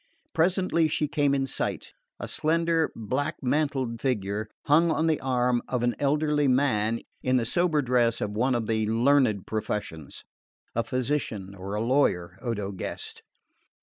Presently 0.33 0.87
she 0.87 1.07
came 1.07 1.35
in 1.35 1.45
sight: 1.45 1.93
a 2.19 2.27
slender 2.27 2.91
black 2.95 3.35
mantled 3.43 4.01
figure 4.01 4.49
hung 4.65 4.89
on 4.89 5.05
the 5.05 5.19
arm 5.19 5.61
of 5.67 5.83
an 5.83 5.93
elderly 5.99 6.47
man 6.47 7.01
in 7.21 7.37
the 7.37 7.45
sober 7.45 7.83
dress 7.83 8.19
of 8.19 8.31
one 8.31 8.55
of 8.55 8.65
the 8.65 8.87
learned 8.89 9.45
professions 9.45 10.23
a 10.73 10.83
physician 10.83 11.53
or 11.53 11.75
a 11.75 11.81
lawyer, 11.83 12.39
Odo 12.41 12.71
guessed. 12.71 13.21